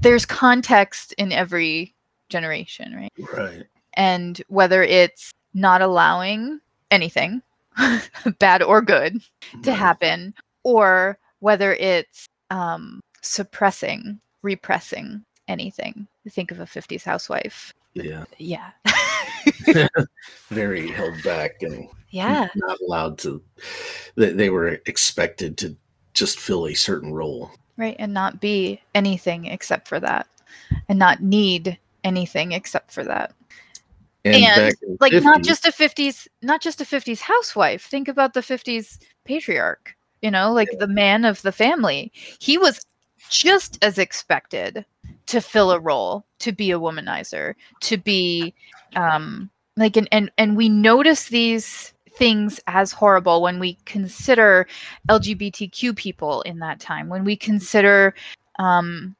[0.00, 1.94] there's context in every
[2.28, 3.64] generation right Right.
[3.94, 7.40] and whether it's not allowing anything
[8.38, 9.20] bad or good
[9.62, 9.78] to right.
[9.78, 16.06] happen or whether it's um, suppressing repressing anything.
[16.28, 17.72] Think of a 50s housewife.
[17.94, 18.24] Yeah.
[18.38, 18.70] yeah.
[20.48, 22.48] Very held back and yeah.
[22.54, 23.42] not allowed to.
[24.16, 25.76] They, they were expected to
[26.14, 27.50] just fill a certain role.
[27.76, 30.28] right and not be anything except for that
[30.88, 33.34] and not need anything except for that.
[34.24, 37.84] And, And, back in the like not just a 50s not just a 50s housewife.
[37.84, 42.12] Think about the 50s patriarch you know like the man of the family.
[42.38, 42.84] He was
[43.28, 44.84] just as expected
[45.26, 48.54] to fill a role to be a womanizer to be
[48.96, 54.66] um like and and, and we notice these things as horrible when we consider
[55.08, 58.14] lgbtq people in that time when we consider
[58.58, 59.16] um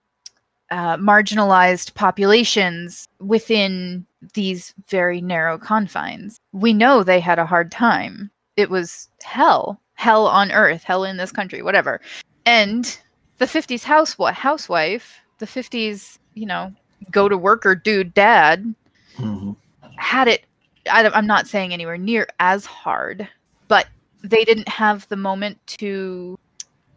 [0.70, 6.38] uh, marginalized populations within these very narrow confines.
[6.52, 8.30] We know they had a hard time.
[8.56, 12.00] It was hell, hell on earth, hell in this country, whatever.
[12.46, 12.98] And
[13.38, 16.72] the 50s house what, housewife, the 50s, you know,
[17.10, 18.74] go to worker dude dad
[19.18, 19.56] Mhm.
[19.96, 20.44] had it
[20.90, 23.26] I, am not saying anywhere near as hard,
[23.68, 23.86] but
[24.22, 26.38] they didn't have the moment to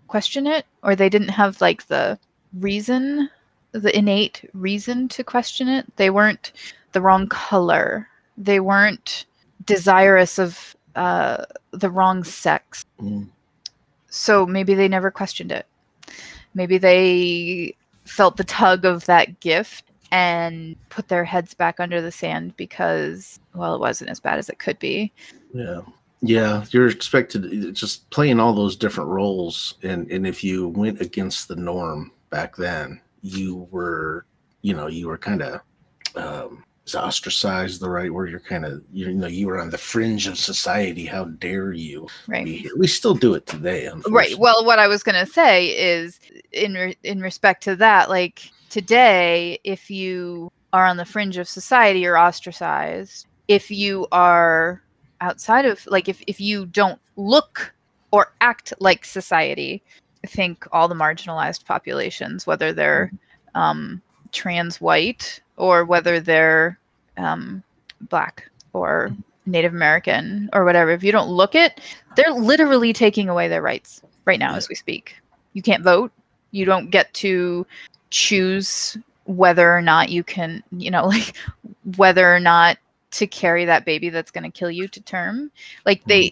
[0.08, 2.20] question it, or they didn't have like the
[2.54, 3.30] reason,
[3.72, 5.86] the innate reason to question it.
[5.96, 6.52] They weren't
[6.92, 8.10] the wrong color.
[8.38, 9.26] They weren't
[9.66, 12.86] desirous of uh, the wrong sex.
[13.00, 13.30] Mm.
[14.10, 15.66] So maybe they never questioned it.
[16.54, 17.74] Maybe they
[18.08, 23.40] felt the tug of that gift and put their heads back under the sand because,
[23.54, 25.12] well, it wasn't as bad as it could be.
[25.54, 25.82] Yeah.
[26.22, 31.48] Yeah, you're expected just playing all those different roles, and and if you went against
[31.48, 34.26] the norm back then, you were,
[34.64, 35.62] you know, you were kind of
[36.16, 38.30] um, is ostracized the right word?
[38.30, 41.06] You're kind of, you know, you were on the fringe of society.
[41.06, 42.08] How dare you?
[42.28, 42.46] Right.
[42.46, 42.72] be here?
[42.78, 44.38] We still do it today, Right.
[44.38, 46.20] Well, what I was going to say is
[46.52, 51.48] in re- in respect to that, like today, if you are on the fringe of
[51.48, 53.28] society, you're ostracized.
[53.48, 54.82] If you are
[55.22, 57.74] outside of, like, if if you don't look
[58.12, 59.84] or act like society,
[60.24, 63.12] I think all the marginalized populations, whether they're
[63.56, 66.80] um, trans white or whether they're
[67.18, 67.64] um,
[68.02, 69.12] black or
[69.46, 71.82] Native American or whatever, if you don't look it,
[72.16, 75.16] they're literally taking away their rights right now as we speak.
[75.54, 76.12] You can't vote.
[76.52, 77.66] You don't get to
[78.10, 81.36] choose whether or not you can, you know, like
[81.96, 82.78] whether or not
[83.12, 85.52] to carry that baby that's going to kill you to term.
[85.86, 86.32] Like they,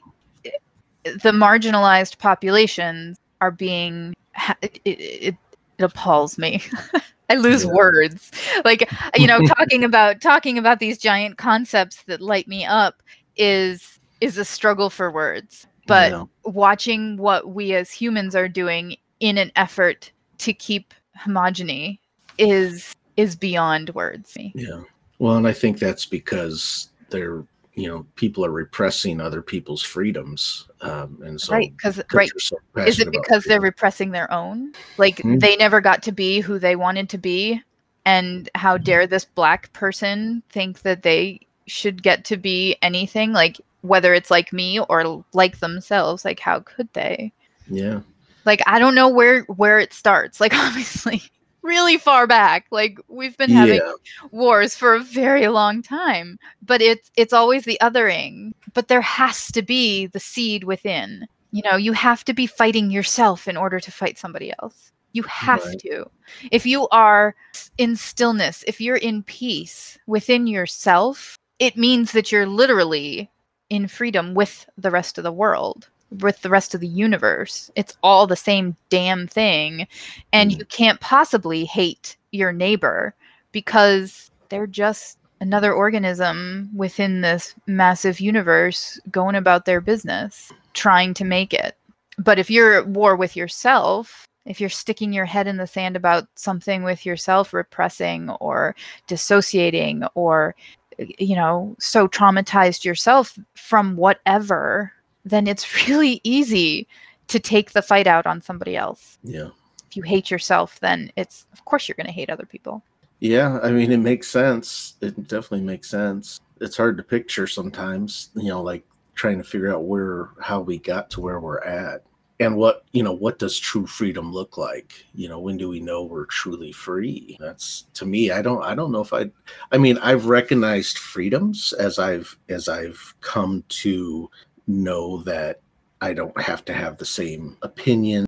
[1.04, 4.16] the marginalized populations are being.
[4.62, 5.36] It, it, it
[5.80, 6.62] appalls me.
[7.30, 7.72] I lose yeah.
[7.72, 8.32] words.
[8.64, 13.02] Like you know, talking about talking about these giant concepts that light me up
[13.38, 15.68] is is a struggle for words.
[15.88, 16.26] But yeah.
[16.46, 22.00] watching what we as humans are doing in an effort to keep homogeny
[22.38, 24.34] is is beyond words.
[24.36, 24.82] Yeah.
[25.20, 30.68] Well, and I think that's because they're you know people are repressing other people's freedoms
[30.82, 32.32] um and so right because right.
[32.38, 34.74] so is it because they're repressing their own?
[34.98, 35.40] Like mm-hmm.
[35.40, 37.62] they never got to be who they wanted to be
[38.06, 38.84] and how mm-hmm.
[38.84, 43.34] dare this black person think that they should get to be anything?
[43.34, 47.32] Like whether it's like me or like themselves like how could they?
[47.70, 48.02] Yeah.
[48.46, 51.24] Like i don't know where where it starts like obviously
[51.66, 52.68] really far back.
[52.72, 53.94] Like we've been having yeah.
[54.32, 58.54] wars for a very long time, but it's it's always the othering.
[58.74, 61.28] But there has to be the seed within.
[61.52, 64.92] You know, you have to be fighting yourself in order to fight somebody else.
[65.14, 65.80] You have right.
[65.80, 66.10] to.
[66.52, 67.36] If you are
[67.78, 73.32] in stillness, if you're in peace within yourself, it means that you're literally
[73.70, 77.72] in freedom with the rest of the world with the rest of the universe.
[77.76, 79.88] It's all the same damn thing.
[80.32, 80.60] And mm.
[80.60, 83.14] you can't possibly hate your neighbor
[83.52, 91.26] because they're just another organism within this massive universe going about their business, trying to
[91.26, 91.78] make it.
[92.18, 95.96] But if you're at war with yourself, if you're sticking your head in the sand
[95.96, 98.76] about something with yourself, repressing or
[99.08, 100.56] dissociating, or,
[100.98, 104.94] you know, so traumatized yourself from whatever
[105.26, 106.88] then it's really easy
[107.28, 109.18] to take the fight out on somebody else.
[109.24, 109.50] Yeah.
[109.90, 112.84] If you hate yourself, then it's of course you're going to hate other people.
[113.20, 114.96] Yeah, I mean it makes sense.
[115.02, 116.40] It definitely makes sense.
[116.62, 118.86] It's hard to picture sometimes, you know, like
[119.16, 122.04] trying to figure out where how we got to where we're at
[122.40, 125.80] and what you know what does true freedom look like you know when do we
[125.80, 129.30] know we're truly free that's to me i don't i don't know if i
[129.72, 134.30] i mean i've recognized freedoms as i've as i've come to
[134.68, 135.62] know that
[136.02, 138.26] I don't have to have the same opinion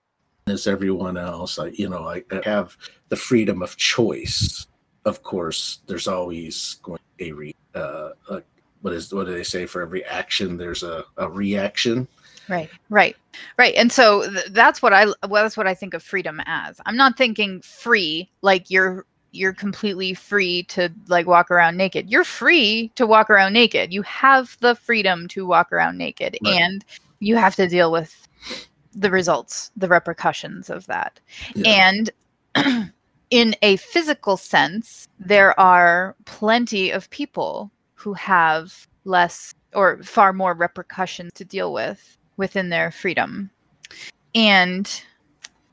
[0.47, 1.59] as everyone else.
[1.59, 2.77] I, you know, I, have
[3.09, 4.67] the freedom of choice.
[5.05, 8.41] Of course, there's always going a re, uh, a,
[8.81, 9.65] what is what do they say?
[9.65, 12.07] For every action, there's a, a reaction.
[12.49, 13.15] Right, right,
[13.57, 13.73] right.
[13.75, 16.79] And so th- that's what I well, that's what I think of freedom as.
[16.85, 22.09] I'm not thinking free like you're you're completely free to like walk around naked.
[22.09, 23.93] You're free to walk around naked.
[23.93, 26.61] You have the freedom to walk around naked right.
[26.61, 26.85] and
[27.19, 28.27] you have to deal with
[28.93, 31.19] the results, the repercussions of that.
[31.55, 31.91] Yeah.
[32.55, 32.91] And
[33.29, 40.53] in a physical sense, there are plenty of people who have less or far more
[40.53, 43.49] repercussions to deal with within their freedom.
[44.33, 45.01] And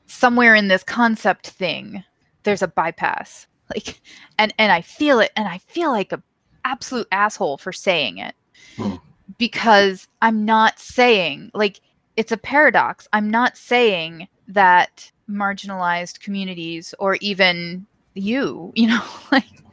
[0.07, 2.03] somewhere in this concept thing,
[2.45, 3.47] there's a bypass.
[3.73, 3.99] Like
[4.37, 6.21] and and i feel it and i feel like a
[6.65, 8.35] absolute asshole for saying it.
[8.77, 8.97] Hmm.
[9.39, 11.81] because i'm not saying like
[12.15, 13.07] it's a paradox.
[13.13, 19.63] I'm not saying that marginalized communities or even you you know like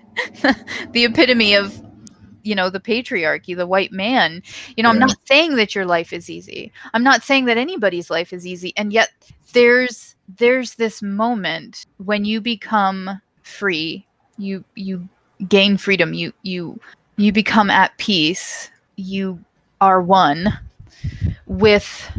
[0.93, 1.81] the epitome of
[2.43, 4.43] you know the patriarchy the white man.
[4.77, 4.95] You know yeah.
[4.95, 6.73] i'm not saying that your life is easy.
[6.95, 8.73] I'm not saying that anybody's life is easy.
[8.77, 9.11] And yet
[9.53, 14.07] there's there's this moment when you become free
[14.39, 15.09] you you
[15.49, 16.79] gain freedom you you
[17.17, 19.43] you become at peace you
[19.81, 20.53] are one
[21.47, 22.11] with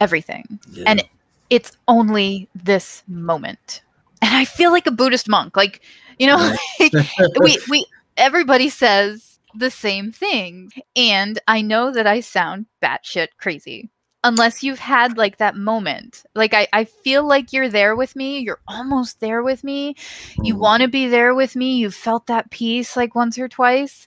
[0.00, 0.58] everything.
[0.70, 0.84] Yeah.
[0.86, 1.04] and
[1.50, 3.82] it's only this moment.
[4.22, 5.82] And i feel like a buddhist monk like
[6.18, 6.36] you know
[6.80, 6.92] like,
[7.40, 10.70] we we everybody says the same thing.
[10.96, 13.90] And i know that i sound batshit crazy
[14.24, 16.24] unless you've had like that moment.
[16.34, 18.38] Like I, I feel like you're there with me.
[18.38, 19.96] You're almost there with me.
[20.42, 20.62] You mm-hmm.
[20.62, 21.76] want to be there with me.
[21.76, 24.06] You've felt that peace like once or twice.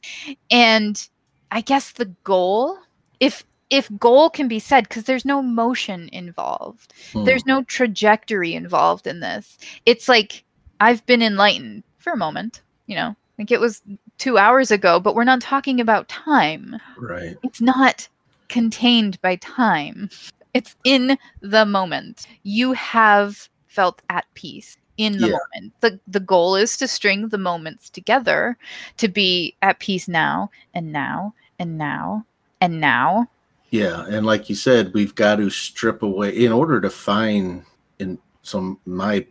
[0.49, 1.07] And
[1.51, 2.77] I guess the goal,
[3.19, 7.25] if if goal can be said, because there's no motion involved, mm.
[7.25, 9.57] there's no trajectory involved in this.
[9.85, 10.43] It's like
[10.79, 13.81] I've been enlightened for a moment, you know, like it was
[14.17, 16.77] two hours ago, but we're not talking about time.
[16.97, 17.37] Right.
[17.43, 18.07] It's not
[18.49, 20.09] contained by time.
[20.53, 22.27] It's in the moment.
[22.43, 25.37] You have felt at peace in the yeah.
[25.53, 25.73] moment.
[25.81, 28.57] The the goal is to string the moments together
[28.97, 32.25] to be at peace now and now and now
[32.61, 33.27] and now.
[33.71, 37.63] Yeah, and like you said, we've got to strip away in order to find
[37.99, 39.25] in some my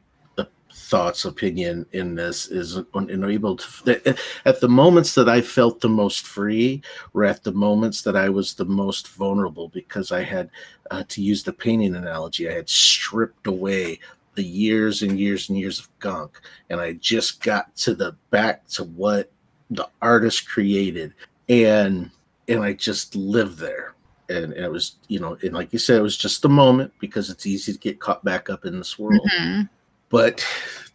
[0.84, 4.14] thoughts opinion in this is when able to
[4.44, 6.82] at the moments that i felt the most free
[7.14, 10.50] were at the moments that i was the most vulnerable because i had
[10.90, 13.98] uh, to use the painting analogy i had stripped away
[14.34, 18.66] the years and years and years of gunk and i just got to the back
[18.66, 19.30] to what
[19.70, 21.14] the artist created
[21.48, 22.10] and
[22.48, 23.94] and i just lived there
[24.28, 26.92] and, and it was you know and like you said it was just a moment
[27.00, 29.62] because it's easy to get caught back up in this world mm-hmm.
[30.08, 30.44] But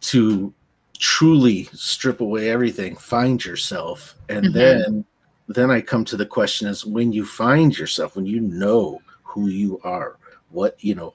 [0.00, 0.52] to
[0.98, 4.58] truly strip away everything find yourself and mm-hmm.
[4.58, 5.04] then
[5.48, 9.48] then i come to the question is when you find yourself when you know who
[9.48, 10.18] you are
[10.50, 11.14] what you know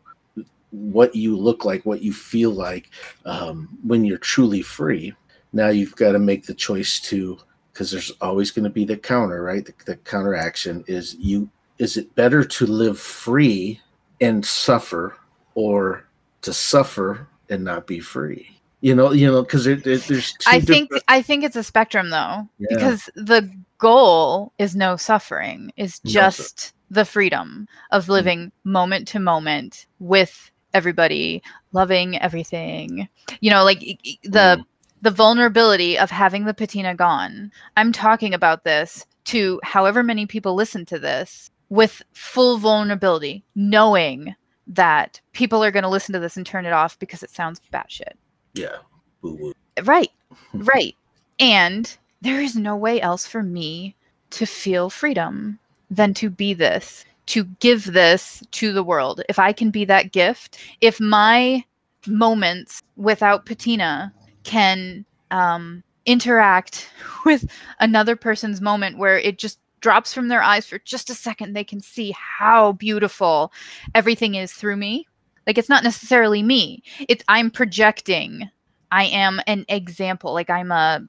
[0.72, 2.90] what you look like what you feel like
[3.26, 5.14] um, when you're truly free
[5.54, 7.38] now you've got to make the choice to
[7.72, 11.50] because there's always going to be the counter right the, the counter action is you
[11.78, 13.80] is it better to live free
[14.22, 15.16] and suffer
[15.54, 16.08] or
[16.42, 20.90] to suffer and not be free you know you know because it, there's i think
[20.90, 21.04] different...
[21.08, 22.68] i think it's a spectrum though yeah.
[22.70, 28.12] because the goal is no suffering is just no, the freedom of mm-hmm.
[28.12, 28.72] living mm-hmm.
[28.72, 31.42] moment to moment with everybody
[31.72, 33.08] loving everything
[33.40, 33.80] you know like
[34.24, 34.66] the mm.
[35.02, 40.54] the vulnerability of having the patina gone i'm talking about this to however many people
[40.54, 44.36] listen to this with full vulnerability, knowing
[44.68, 47.62] that people are going to listen to this and turn it off because it sounds
[47.74, 48.14] batshit.
[48.54, 48.78] Yeah.
[49.22, 49.54] Woo-woo.
[49.84, 50.12] Right.
[50.54, 50.96] right.
[51.40, 53.96] And there is no way else for me
[54.32, 55.60] to feel freedom
[55.90, 59.22] than to be this, to give this to the world.
[59.30, 61.64] If I can be that gift, if my
[62.08, 64.14] moments without patina
[64.44, 66.90] can um, interact
[67.26, 67.50] with
[67.80, 71.64] another person's moment where it just drops from their eyes for just a second, they
[71.64, 73.54] can see how beautiful
[73.94, 75.08] everything is through me.
[75.46, 76.82] Like it's not necessarily me.
[77.08, 78.50] It's I'm projecting.
[78.92, 80.34] I am an example.
[80.34, 81.06] Like I'm a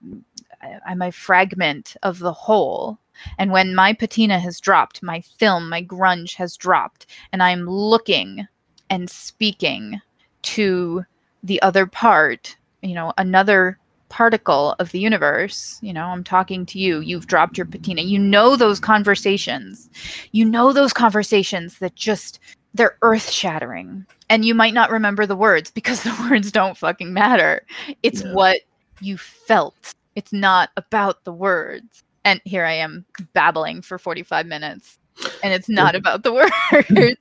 [0.87, 2.99] I'm a fragment of the whole.
[3.39, 8.47] And when my patina has dropped, my film, my grunge has dropped, and I'm looking
[8.91, 10.03] and speaking
[10.43, 11.03] to
[11.43, 13.79] the other part, you know, another
[14.09, 18.03] particle of the universe you know i'm talking to you you've dropped your patina.
[18.03, 19.89] You know those conversations.
[20.33, 22.39] You know those conversations that just
[22.75, 27.13] they're earth shattering and you might not remember the words because the words don't fucking
[27.13, 27.63] matter.
[28.03, 28.33] It's yeah.
[28.33, 28.61] what
[29.01, 29.95] you felt.
[30.15, 32.03] It's not about the words.
[32.25, 33.05] And here i am
[33.35, 34.99] babbling for 45 minutes
[35.43, 36.51] and it's not about the words.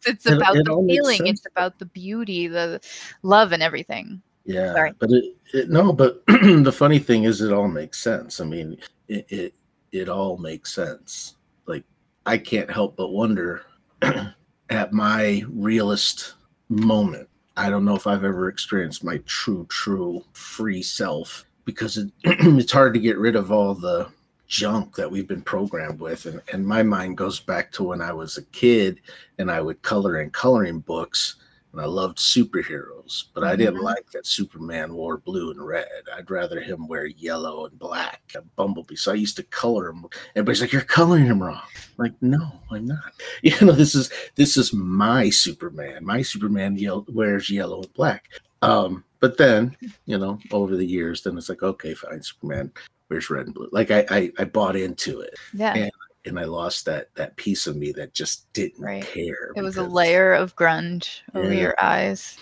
[0.05, 1.27] It's about it, it the feeling.
[1.27, 2.81] It's about the beauty the
[3.23, 4.91] love and everything yeah, Sorry.
[4.99, 8.39] but it, it, no, but the funny thing is, it all makes sense.
[8.39, 8.77] I mean,
[9.07, 9.53] it, it
[9.91, 11.35] it all makes sense.
[11.65, 11.83] Like
[12.25, 13.63] I can't help but wonder
[14.69, 16.35] at my realist
[16.69, 17.27] moment.
[17.57, 22.71] I don't know if I've ever experienced my true, true free self because it, it's
[22.71, 24.07] hard to get rid of all the
[24.47, 26.25] junk that we've been programmed with.
[26.25, 28.99] And, and my mind goes back to when I was a kid
[29.39, 31.37] and I would color in coloring books
[31.75, 33.83] and I loved superheroes, but I didn't mm-hmm.
[33.83, 35.85] like that Superman wore blue and red.
[36.15, 38.95] I'd rather him wear yellow and black, a bumblebee.
[38.95, 40.05] So I used to color him.
[40.37, 43.13] Everybody's like, "You're coloring him wrong." I'm like, no, I'm not.
[43.41, 46.05] You know, this is this is my Superman.
[46.05, 48.29] My Superman yell- wears yellow and black.
[48.61, 52.71] Um, but then, you know, over the years, then it's like, okay, fine, Superman
[53.09, 53.69] wears red and blue.
[53.73, 55.35] Like I, I, I bought into it.
[55.53, 55.73] Yeah.
[55.75, 55.91] And
[56.25, 59.05] and I lost that that piece of me that just didn't right.
[59.05, 59.51] care.
[59.55, 61.39] It was a layer of grunge yeah.
[61.39, 62.37] over your eyes.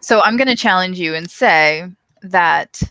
[0.00, 1.90] So I'm going to challenge you and say
[2.22, 2.82] that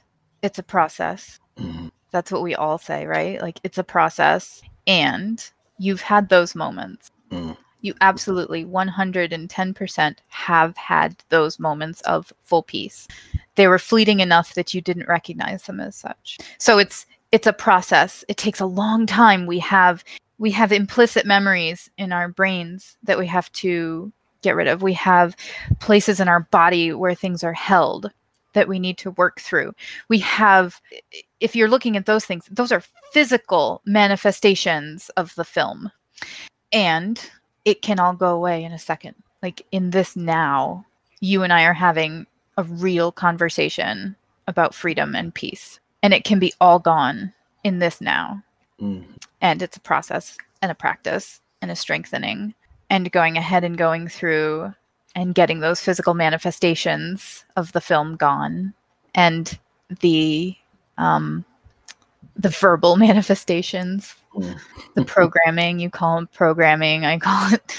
[0.41, 1.39] it's a process.
[1.57, 1.87] Mm-hmm.
[2.11, 3.41] That's what we all say, right?
[3.41, 7.11] Like it's a process, and you've had those moments.
[7.31, 7.55] Mm.
[7.81, 13.07] You absolutely 110% have had those moments of full peace.
[13.55, 16.37] They were fleeting enough that you didn't recognize them as such.
[16.59, 18.25] So it's it's a process.
[18.27, 19.47] It takes a long time.
[19.47, 20.03] We have
[20.41, 24.11] we have implicit memories in our brains that we have to
[24.41, 24.81] get rid of.
[24.81, 25.35] We have
[25.79, 28.11] places in our body where things are held
[28.53, 29.73] that we need to work through.
[30.09, 30.81] We have,
[31.39, 35.91] if you're looking at those things, those are physical manifestations of the film.
[36.71, 37.23] And
[37.63, 39.13] it can all go away in a second.
[39.43, 40.87] Like in this now,
[41.19, 42.25] you and I are having
[42.57, 44.15] a real conversation
[44.47, 45.79] about freedom and peace.
[46.01, 47.31] And it can be all gone
[47.63, 48.41] in this now.
[48.81, 49.05] Mm.
[49.41, 52.53] And it's a process and a practice and a strengthening
[52.89, 54.73] and going ahead and going through
[55.15, 58.73] and getting those physical manifestations of the film gone
[59.13, 59.59] and
[59.99, 60.55] the
[60.97, 61.43] um,
[62.35, 64.57] the verbal manifestations mm.
[64.95, 67.75] the programming you call it programming i call it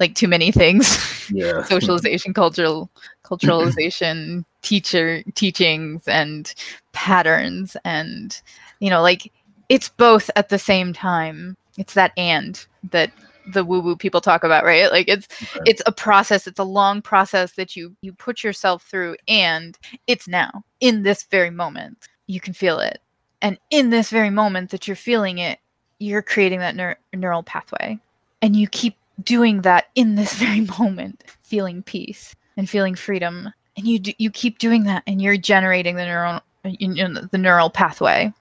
[0.00, 1.62] like too many things Yeah.
[1.64, 2.90] socialization, cultural
[3.22, 6.52] culturalization, teacher teachings and
[6.92, 8.40] patterns and
[8.80, 9.30] you know, like
[9.70, 11.56] it's both at the same time.
[11.78, 13.12] It's that and that
[13.54, 14.92] the woo woo people talk about, right?
[14.92, 15.62] Like it's Right.
[15.66, 20.28] it's a process, it's a long process that you you put yourself through and it's
[20.28, 22.08] now in this very moment.
[22.26, 23.00] You can feel it.
[23.42, 25.60] And in this very moment that you're feeling it,
[26.00, 27.98] you're creating that neur- neural pathway.
[28.42, 33.50] And you keep doing that in this very moment, feeling peace and feeling freedom.
[33.76, 37.22] And you do, you keep doing that and you're generating the neural uh, you know,
[37.30, 38.32] the neural pathway.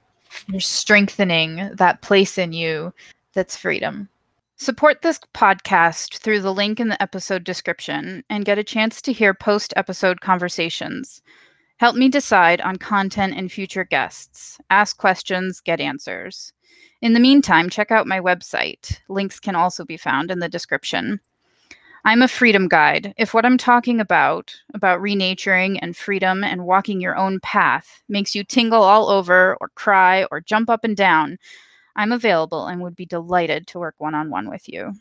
[0.48, 2.94] You're strengthening that place in you
[3.34, 4.10] that's freedom.
[4.58, 9.14] Support this podcast through the link in the episode description and get a chance to
[9.14, 11.22] hear post episode conversations.
[11.78, 14.60] Help me decide on content and future guests.
[14.70, 16.52] Ask questions, get answers.
[17.02, 19.00] In the meantime, check out my website.
[19.08, 21.22] Links can also be found in the description.
[22.06, 23.14] I'm a freedom guide.
[23.18, 28.36] If what I'm talking about, about renaturing and freedom and walking your own path, makes
[28.36, 31.38] you tingle all over or cry or jump up and down,
[31.95, 34.93] I'm available and would be delighted to work one on one with you.